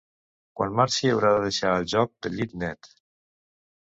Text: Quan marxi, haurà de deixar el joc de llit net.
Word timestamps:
Quan 0.59 0.71
marxi, 0.77 1.09
haurà 1.09 1.33
de 1.35 1.43
deixar 1.43 1.75
el 1.81 1.85
joc 1.93 2.13
de 2.27 2.31
llit 2.37 2.57
net. 2.65 2.89